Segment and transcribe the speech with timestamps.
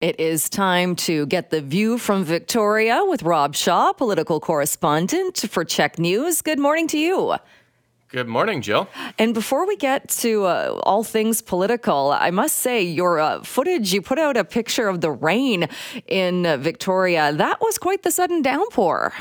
[0.00, 5.62] It is time to get the view from Victoria with Rob Shaw, political correspondent for
[5.62, 6.40] CHEK News.
[6.40, 7.34] Good morning to you.
[8.08, 8.88] Good morning, Jill.
[9.18, 13.92] And before we get to uh, all things political, I must say your uh, footage,
[13.92, 15.68] you put out a picture of the rain
[16.06, 17.34] in uh, Victoria.
[17.34, 19.12] That was quite the sudden downpour.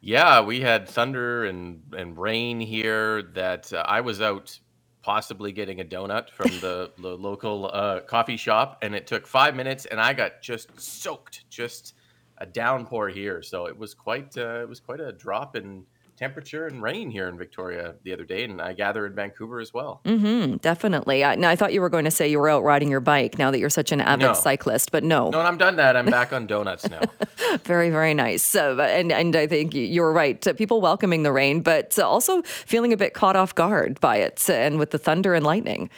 [0.00, 4.60] Yeah, we had thunder and, and rain here that uh, I was out
[5.02, 9.54] possibly getting a donut from the, the local uh, coffee shop, and it took five
[9.54, 11.94] minutes, and I got just soaked, just
[12.38, 13.42] a downpour here.
[13.42, 15.84] So it was quite uh, it was quite a drop in
[16.26, 19.74] temperature and rain here in Victoria the other day, and I gather in Vancouver as
[19.74, 20.00] well.
[20.04, 21.24] Mm-hmm, definitely.
[21.24, 23.38] I, now, I thought you were going to say you were out riding your bike
[23.38, 24.32] now that you're such an avid No.
[24.34, 25.30] cyclist, but no.
[25.30, 25.96] No, I'm done that.
[25.96, 27.00] I'm back on donuts now.
[27.64, 28.54] Very, very nice.
[28.54, 30.46] Uh, and, and I think you- you're right.
[30.46, 34.48] Uh, People welcoming the rain, but also feeling a bit caught off guard by it
[34.48, 35.90] and with the thunder and lightning.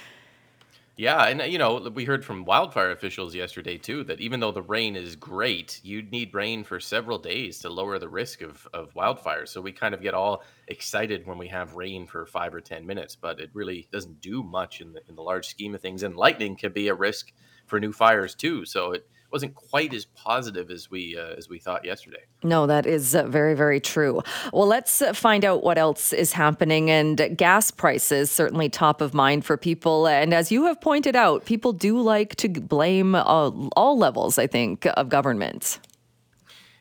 [0.97, 4.52] Yeah, and uh, you know, we heard from wildfire officials yesterday too that even though
[4.52, 8.68] the rain is great, you'd need rain for several days to lower the risk of,
[8.73, 9.49] of wildfires.
[9.49, 12.87] So we kind of get all excited when we have rain for five or ten
[12.87, 16.05] minutes, but it really doesn't do much in the in the large scheme of things.
[16.05, 17.33] And lightning can be a risk
[17.66, 18.65] for new fires too.
[18.65, 22.23] So it wasn't quite as positive as we uh, as we thought yesterday.
[22.45, 24.23] No, that is uh, very, very true.
[24.52, 26.88] Well, let's uh, find out what else is happening.
[26.88, 30.07] And gas prices, certainly top of mind for people.
[30.07, 34.46] And as you have pointed out, people do like to blame uh, all levels, I
[34.46, 35.80] think, of government.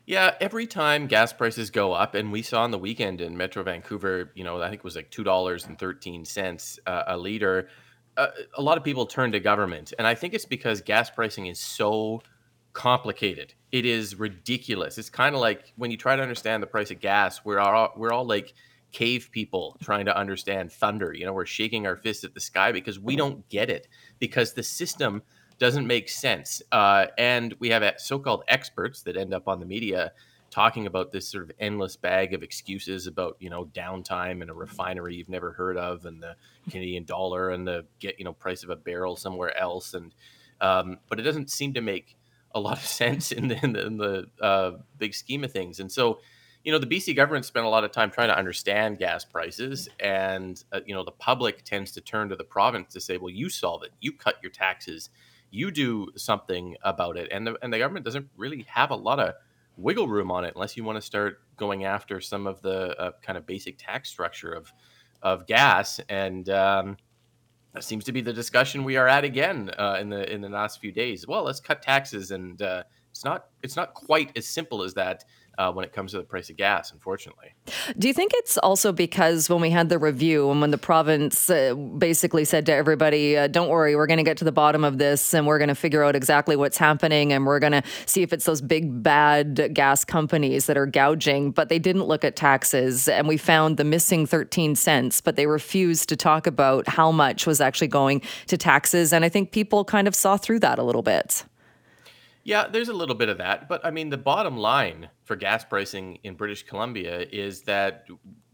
[0.06, 3.64] Yeah, every time gas prices go up, and we saw on the weekend in Metro
[3.64, 7.18] Vancouver, you know, I think it was like two dollars and thirteen cents uh, a
[7.18, 7.70] liter.
[8.16, 11.48] Uh, a lot of people turn to government, and I think it's because gas pricing
[11.48, 12.22] is so
[12.74, 13.54] complicated.
[13.72, 14.98] It is ridiculous.
[14.98, 17.94] It's kind of like when you try to understand the price of gas, we're all
[17.96, 18.54] we're all like
[18.92, 21.14] cave people trying to understand thunder.
[21.14, 23.88] You know, we're shaking our fists at the sky because we don't get it
[24.20, 25.24] because the system
[25.60, 26.62] doesn't make sense.
[26.72, 30.12] Uh, and we have uh, so-called experts that end up on the media
[30.50, 34.54] talking about this sort of endless bag of excuses about you know downtime and a
[34.54, 36.36] refinery you've never heard of and the
[36.70, 40.14] Canadian dollar and the get you know price of a barrel somewhere else and
[40.62, 42.16] um, but it doesn't seem to make
[42.54, 45.80] a lot of sense in the, in the, in the uh, big scheme of things.
[45.80, 46.20] And so
[46.64, 49.90] you know the BC government spent a lot of time trying to understand gas prices
[50.00, 53.30] and uh, you know the public tends to turn to the province to say well
[53.30, 53.92] you solve it.
[54.00, 55.10] You cut your taxes.
[55.52, 57.30] You do something about it.
[57.32, 59.36] And the, and the government doesn't really have a lot of
[59.78, 63.12] wiggle room on it unless you want to start going after some of the uh,
[63.22, 64.72] kind of basic tax structure of
[65.22, 66.00] of gas.
[66.10, 66.98] And um,
[67.74, 70.50] that seems to be the discussion we are at again uh, in the in the
[70.50, 71.28] last few days.
[71.28, 75.24] Well let's cut taxes and uh, it's not it's not quite as simple as that
[75.58, 77.54] uh, when it comes to the price of gas unfortunately
[77.98, 81.50] Do you think it's also because when we had the review and when the province
[81.50, 84.84] uh, basically said to everybody, uh, don't worry, we're going to get to the bottom
[84.84, 87.84] of this and we're going to figure out exactly what's happening and we're going to
[88.06, 92.24] see if it's those big bad gas companies that are gouging, but they didn't look
[92.24, 96.88] at taxes and we found the missing 13 cents, but they refused to talk about
[96.88, 99.14] how much was actually going to taxes.
[99.14, 101.46] And I think people kind of saw through that a little bit.
[102.46, 105.64] Yeah, there's a little bit of that, but I mean, the bottom line for gas
[105.64, 108.06] pricing in British Columbia is that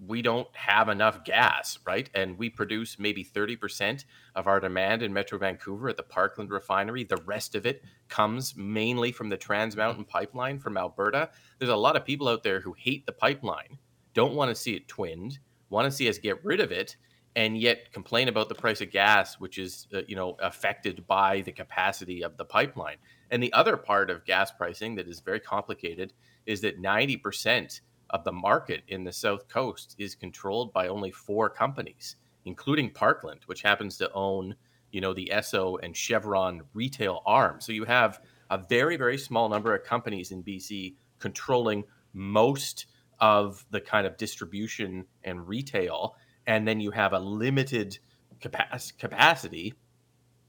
[0.06, 2.08] we don't have enough gas, right?
[2.14, 4.06] And we produce maybe 30%
[4.36, 7.04] of our demand in Metro Vancouver at the Parkland refinery.
[7.04, 11.32] The rest of it comes mainly from the Trans Mountain pipeline from Alberta.
[11.58, 13.80] There's a lot of people out there who hate the pipeline,
[14.14, 15.40] don't want to see it twinned,
[15.72, 16.96] want to see us get rid of it,
[17.36, 21.42] and yet complain about the price of gas, which is uh, you know affected by
[21.42, 22.98] the capacity of the pipeline.
[23.32, 26.14] And the other part of gas pricing that is very complicated
[26.46, 31.50] is that 90% of the market in the South Coast is controlled by only four
[31.50, 34.56] companies, including Parkland, which happens to own,
[34.92, 37.62] you know, the Esso and Chevron retail arm.
[37.62, 38.20] So you have
[38.50, 42.88] a very, very small number of companies in BC controlling most
[43.20, 46.16] of the kind of distribution and retail.
[46.48, 48.00] And then you have a limited
[48.42, 49.76] capac- capacity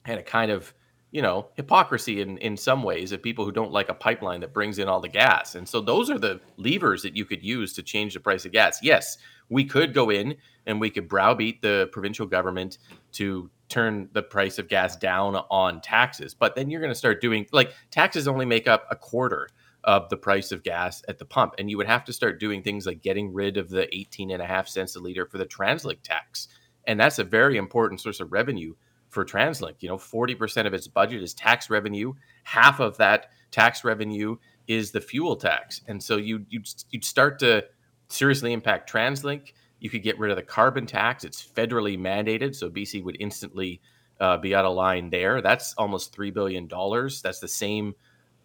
[0.05, 0.73] and a kind of
[1.11, 4.55] you know hypocrisy in in some ways of people who don't like a pipeline that
[4.55, 5.55] brings in all the gas.
[5.55, 8.53] And so those are the levers that you could use to change the price of
[8.53, 8.79] gas.
[8.83, 9.19] Yes
[9.51, 10.37] we could go in
[10.67, 12.79] and we could browbeat the provincial government
[13.13, 16.35] to turn the price of gas down on taxes.
[16.35, 19.49] But then you're going to start doing like taxes only make up a quarter
[19.85, 21.55] of the price of gas at the pump.
[21.59, 24.43] And you would have to start doing things like getting rid of the 18 and
[24.43, 26.49] a half cents a liter for the translink tax.
[26.87, 28.75] And that's a very important source of revenue
[29.11, 29.77] for TransLink.
[29.81, 32.15] You know, 40% of its budget is tax revenue.
[32.45, 34.37] Half of that tax revenue
[34.67, 35.83] is the fuel tax.
[35.87, 37.65] And so you you'd, you'd start to
[38.09, 39.53] seriously impact TransLink.
[39.81, 41.25] You could get rid of the carbon tax.
[41.25, 43.81] It's federally mandated, so BC would instantly
[44.21, 45.41] uh, be out of line there.
[45.41, 46.69] That's almost $3 billion.
[46.69, 47.95] That's the same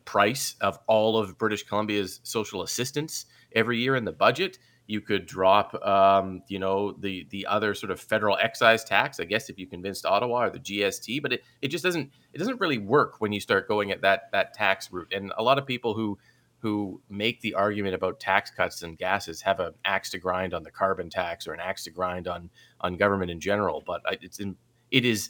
[0.05, 4.57] price of all of British Columbia's social assistance every year in the budget.
[4.87, 9.19] You could drop, um, you know, the the other sort of federal excise tax.
[9.19, 12.37] I guess if you convinced Ottawa or the GST, but it, it just doesn't it
[12.37, 15.11] doesn't really work when you start going at that that tax route.
[15.13, 16.17] And a lot of people who
[16.59, 20.63] who make the argument about tax cuts and gases have an axe to grind on
[20.63, 22.49] the carbon tax or an axe to grind on
[22.81, 23.83] on government in general.
[23.85, 24.55] But it's in,
[24.91, 25.29] it is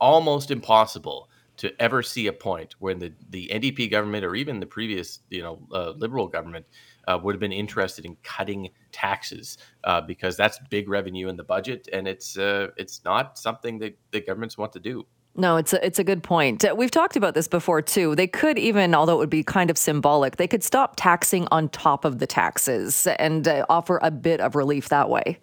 [0.00, 4.66] almost impossible to ever see a point when the, the NDP government or even the
[4.66, 6.66] previous, you know, uh, Liberal government
[7.08, 11.44] uh, would have been interested in cutting taxes uh, because that's big revenue in the
[11.44, 15.06] budget, and it's uh, it's not something that the governments want to do.
[15.34, 16.64] No, it's a, it's a good point.
[16.64, 18.16] Uh, we've talked about this before too.
[18.16, 21.68] They could even, although it would be kind of symbolic, they could stop taxing on
[21.68, 25.38] top of the taxes and uh, offer a bit of relief that way.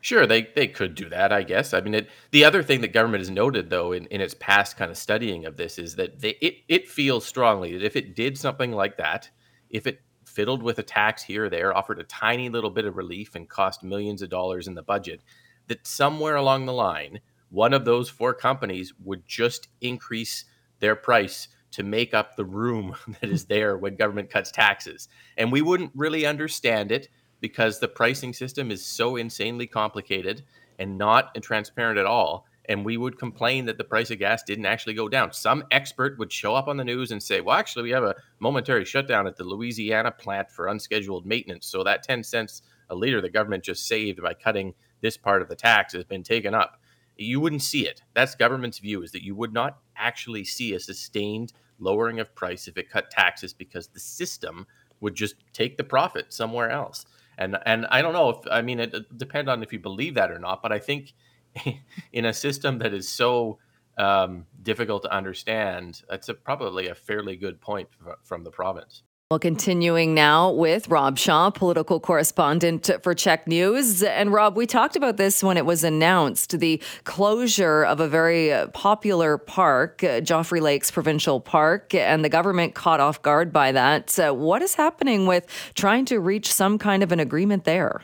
[0.00, 1.74] Sure, they, they could do that, I guess.
[1.74, 4.76] I mean, it, the other thing that government has noted, though, in, in its past
[4.76, 8.14] kind of studying of this, is that they, it, it feels strongly that if it
[8.14, 9.28] did something like that,
[9.68, 10.00] if it
[10.30, 13.48] fiddled with a tax here or there, offered a tiny little bit of relief, and
[13.48, 15.22] cost millions of dollars in the budget,
[15.66, 20.44] that somewhere along the line, one of those four companies would just increase
[20.78, 25.08] their price to make up the room that is there when government cuts taxes.
[25.36, 27.08] And we wouldn't really understand it
[27.40, 30.42] because the pricing system is so insanely complicated
[30.78, 32.46] and not transparent at all.
[32.68, 35.32] And we would complain that the price of gas didn't actually go down.
[35.32, 38.14] Some expert would show up on the news and say, well, actually, we have a
[38.38, 41.66] momentary shutdown at the Louisiana plant for unscheduled maintenance.
[41.66, 45.48] So that 10 cents a liter the government just saved by cutting this part of
[45.48, 46.80] the tax has been taken up.
[47.16, 48.02] You wouldn't see it.
[48.14, 52.68] That's government's view is that you would not actually see a sustained lowering of price
[52.68, 54.66] if it cut taxes because the system
[55.00, 57.06] would just take the profit somewhere else
[57.40, 60.14] and and I don't know if I mean it, it depends on if you believe
[60.14, 61.14] that or not, but I think
[62.12, 63.58] in a system that is so
[63.98, 67.88] um, difficult to understand, that's a, probably a fairly good point
[68.22, 69.02] from the province.
[69.30, 74.02] Well, continuing now with Rob Shaw, political correspondent for CHEK News.
[74.02, 78.52] And Rob, we talked about this when it was announced the closure of a very
[78.72, 84.18] popular park, uh, Joffre Lakes Provincial Park, and the government caught off guard by that.
[84.18, 88.02] Uh, what is happening with trying to reach some kind of an agreement there?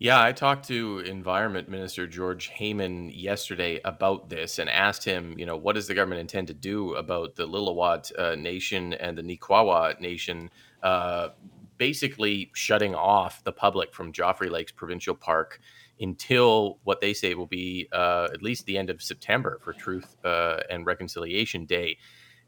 [0.00, 5.44] Yeah, I talked to Environment Minister George Heyman yesterday about this and asked him, you
[5.44, 9.22] know, what does the government intend to do about the Lillooet uh, Nation and the
[9.22, 10.50] N'Quatqua Nation
[10.84, 11.30] uh,
[11.78, 15.58] basically shutting off the public from Joffre Lakes Provincial Park
[16.00, 20.16] until what they say will be uh, at least the end of September for Truth
[20.24, 21.98] uh, and Reconciliation Day.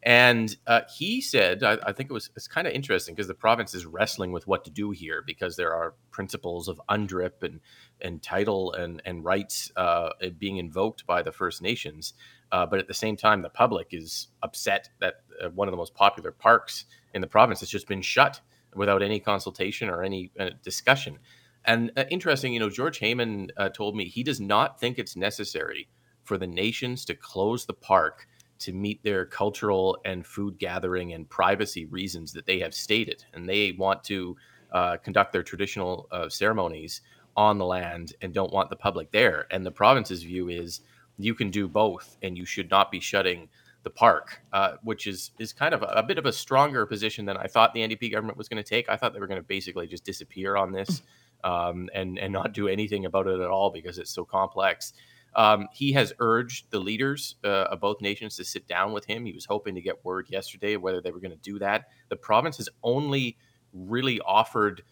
[0.02, 3.35] And uh, he said, I, I, think it was it's kind of interesting because the
[3.35, 7.61] province is wrestling with what to do here because there are principles of UNDRIP and
[8.00, 12.14] and title and and rights uh, being invoked by the First Nations,
[12.50, 15.79] uh, but at the same time, the public is upset that uh, one of the
[15.79, 18.41] most popular parks in the province has just been shut
[18.75, 21.19] without any consultation or any uh, discussion.
[21.67, 25.88] And uh, interesting, you know, George Heyman told me he does not think it's necessary
[26.25, 28.26] for the nations to close the park
[28.61, 33.25] to meet their cultural and food gathering and privacy reasons that they have stated.
[33.35, 34.37] And they want to
[34.73, 37.01] uh, conduct their traditional uh, ceremonies
[37.37, 39.47] on the land and don't want the public there.
[39.51, 40.81] And the province's view is
[41.19, 43.49] you can do both and you should not be shutting
[43.83, 47.25] the park, uh, which is is kind of a, a, bit of a stronger position
[47.25, 48.88] than I thought the NDP government was going to take.
[48.88, 51.02] I thought they were going to basically just disappear on this
[51.45, 54.93] um, and and not do anything about it at all because it's so complex.
[55.35, 59.25] Um, he has urged the leaders uh, of both nations to sit down with him.
[59.25, 61.87] He was hoping to get word yesterday whether they were going to do that.
[62.09, 63.37] The province has only
[63.73, 64.83] really offered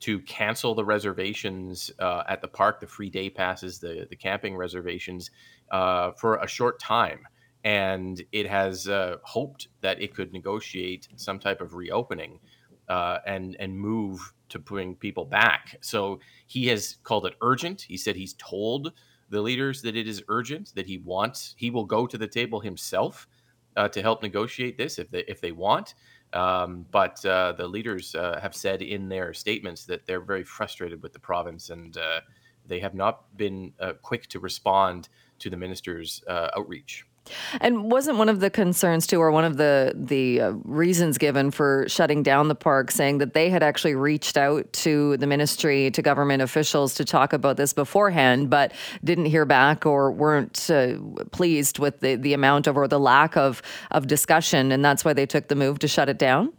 [0.00, 4.56] to cancel the reservations uh, at the park, the free day passes, the, the camping
[4.56, 5.30] reservations
[5.72, 7.26] uh, for a short time.
[7.64, 12.38] And it has uh, hoped that it could negotiate some type of reopening
[12.88, 15.76] uh, and, and move to bring people back.
[15.80, 17.82] So he has called it urgent.
[17.82, 18.92] He said he's told
[19.30, 22.60] the leaders that it is urgent, that he wants, he will go to the table
[22.60, 23.28] himself
[23.76, 25.94] uh, to help negotiate this if they if they want.
[26.32, 31.02] Um, but uh, the leaders uh, have said in their statements that they're very frustrated
[31.02, 32.20] with the province and uh,
[32.66, 35.08] they have not been uh, quick to respond
[35.38, 37.06] to the minister's uh, outreach.
[37.60, 41.50] And wasn't one of the concerns too, or one of the the uh, reasons given
[41.50, 45.90] for shutting down the park, saying that they had actually reached out to the ministry,
[45.90, 48.72] to government officials to talk about this beforehand, but
[49.04, 50.94] didn't hear back or weren't uh,
[51.30, 55.12] pleased with the the amount of or the lack of of discussion, and that's why
[55.12, 56.52] they took the move to shut it down.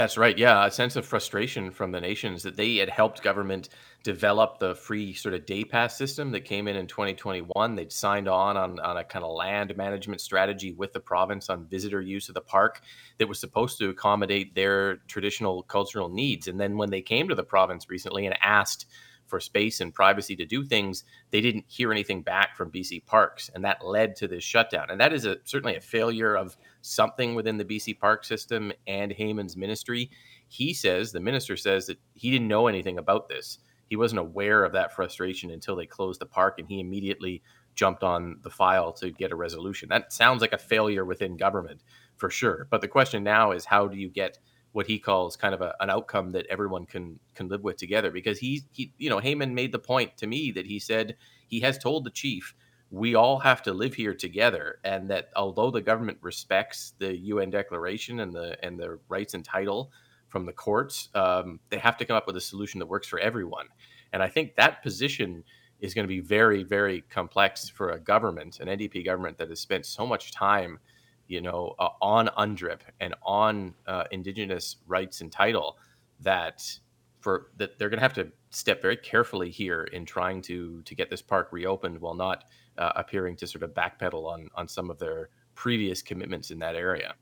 [0.00, 0.38] That's right.
[0.38, 3.68] Yeah, a sense of frustration from the nations that they had helped government
[4.02, 7.74] develop the free sort of day pass system that came in in 2021.
[7.74, 11.66] They'd signed on, on on a kind of land management strategy with the province on
[11.66, 12.80] visitor use of the park
[13.18, 16.48] that was supposed to accommodate their traditional cultural needs.
[16.48, 18.86] And then when they came to the province recently and asked
[19.30, 23.50] for space and privacy to do things, they didn't hear anything back from BC Parks,
[23.54, 24.90] and that led to this shutdown.
[24.90, 29.12] And that is a, certainly a failure of something within the BC Park system and
[29.12, 30.10] Heyman's ministry.
[30.48, 33.58] He says, the minister says that he didn't know anything about this
[33.90, 37.42] he wasn't aware of that frustration until they closed the park and he immediately
[37.74, 39.88] jumped on the file to get a resolution.
[39.88, 41.82] That sounds like a failure within government
[42.16, 42.68] for sure.
[42.70, 44.38] But the question now is how do you get
[44.72, 48.10] what he calls kind of a, an outcome that everyone can can live with together
[48.10, 51.16] because he he you know Heyman made the point to me that he said
[51.48, 52.54] he has told the chief
[52.90, 57.50] we all have to live here together and that although the government respects the UN
[57.50, 59.92] declaration and the and the rights and title
[60.30, 63.18] from the courts, um, they have to come up with a solution that works for
[63.18, 63.66] everyone.
[64.12, 65.44] And I think that position
[65.80, 69.60] is going to be very, very complex for a government, an NDP government that has
[69.60, 70.78] spent so much time,
[71.30, 75.78] you know, uh, on UNDRIP and on uh, Indigenous rights and title
[76.20, 76.60] that
[77.20, 80.94] for that they're going to have to step very carefully here in trying to to
[80.94, 82.44] get this park reopened while not
[82.78, 86.74] uh, appearing to sort of backpedal on on some of their previous commitments in that
[86.74, 87.14] area.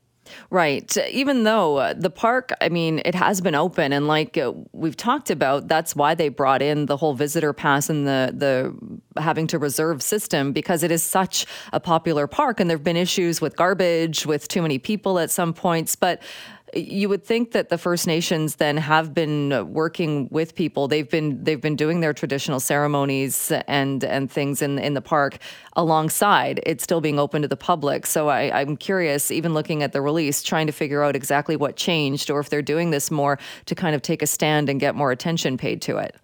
[0.49, 0.95] Right.
[1.09, 4.97] Even though uh, the park, I mean, it has been open, and like uh, we've
[4.97, 9.47] talked about, that's why they brought in the whole visitor pass and the the having
[9.47, 13.55] to reserve system because it is such a popular park, and there've been issues with
[13.55, 16.21] garbage, with too many people at some points, but
[16.73, 20.87] you would think that the First Nations then have been working with people.
[20.87, 25.37] They've been they've been doing their traditional ceremonies and and things in in the park
[25.75, 28.05] alongside it still being open to the public.
[28.05, 31.75] So I, I'm curious, even looking at the release, trying to figure out exactly what
[31.75, 34.95] changed or if they're doing this more to kind of take a stand and get
[34.95, 36.15] more attention paid to it.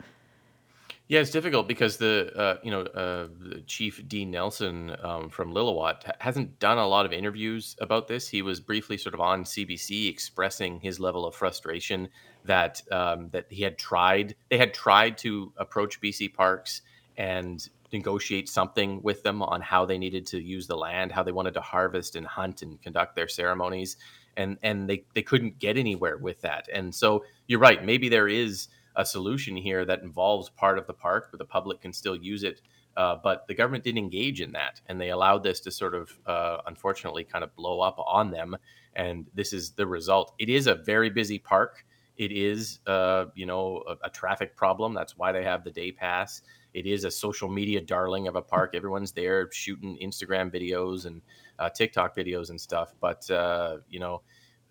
[1.08, 3.28] Yeah, it's difficult because the uh, you know uh,
[3.68, 8.28] chief Dean Nelson um, from Lillooet hasn't done a lot of interviews about this.
[8.28, 12.10] He was briefly sort of on CBC expressing his level of frustration
[12.46, 16.82] that um, that he had tried they had tried to approach BC Parks
[17.18, 21.32] and negotiate something with them on how they needed to use the land, how they
[21.32, 23.98] wanted to harvest and hunt and conduct their ceremonies,
[24.38, 26.68] and and they they couldn't get anywhere with that.
[26.74, 30.94] And so you're right, maybe there is a solution here that involves part of the
[30.94, 32.62] park, but the public can still use it.
[32.98, 36.18] Uh, but the government didn't engage in that, and they allowed this to sort of,
[36.26, 38.56] uh, unfortunately, kind of blow up on them.
[38.96, 40.34] And this is the result.
[40.40, 41.86] It is a very busy park.
[42.18, 44.94] It is, uh, you know, a, a, traffic problem.
[44.94, 46.42] That's why they have the day pass.
[46.74, 48.74] It is a social media darling of a park.
[48.74, 51.22] Everyone's there shooting Instagram videos and
[51.60, 52.94] uh, TikTok videos and stuff.
[53.02, 54.22] But uh, you know,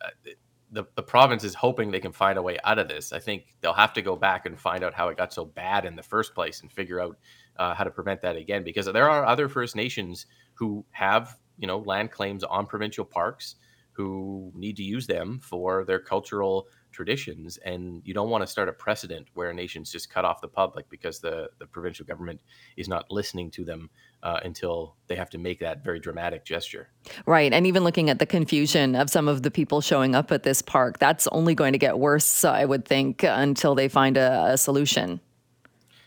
[0.03, 0.31] uh,
[0.75, 3.13] the, the province is hoping they can find a way out of this.
[3.13, 5.85] I think they'll have to go back and find out how it got so bad
[5.85, 7.17] in the first place and figure out
[7.57, 8.65] uh, how to prevent that again.
[8.65, 13.57] Because there are other First Nations who have you know land claims on provincial parks
[13.93, 18.69] who need to use them for their cultural traditions and you don't want to start
[18.69, 22.41] a precedent where nations just cut off the public because the, the provincial government
[22.77, 23.91] is not listening to them
[24.25, 26.89] uh, until they have to make that very dramatic gesture
[27.27, 30.43] right and even looking at the confusion of some of the people showing up at
[30.43, 34.53] this park that's only going to get worse i would think until they find a,
[34.53, 35.21] a solution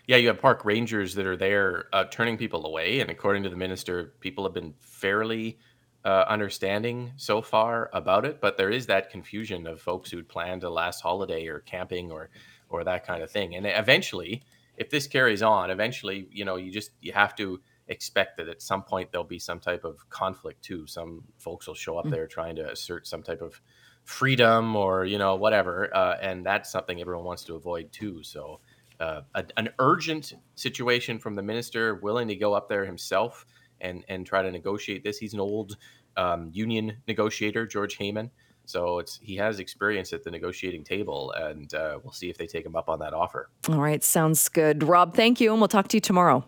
[0.08, 3.50] yeah, you have park rangers that are there uh, turning people away, and according to
[3.50, 5.60] the minister, people have been fairly
[6.06, 10.64] uh, understanding so far about it, but there is that confusion of folks who'd planned
[10.64, 12.30] a last holiday or camping or
[12.70, 13.56] or that kind of thing.
[13.56, 14.44] And eventually,
[14.78, 18.62] if this carries on, eventually, you know, you just you have to expect that at
[18.62, 20.88] some point there'll be some type of conflict too.
[20.88, 22.12] Some folks will show up mm.
[22.12, 23.62] there trying to assert some type of
[24.04, 28.24] freedom or you know whatever, uh, and that's something everyone wants to avoid too.
[28.24, 28.60] So.
[29.00, 33.46] Uh, a, an urgent situation from the minister, willing to go up there himself
[33.80, 35.20] and and try to negotiate this.
[35.20, 35.78] He's an old
[36.18, 38.32] um, union negotiator, George Heyman.
[38.66, 42.48] So it's he has experience at the negotiating table, and uh, we'll see if they
[42.48, 43.50] take him up on that offer.
[43.70, 44.84] All right, sounds good.
[44.84, 46.46] Rob, thank you, and we'll talk to you tomorrow.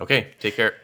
[0.00, 0.74] Okay, take care.